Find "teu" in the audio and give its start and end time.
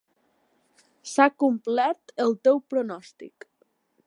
2.49-2.59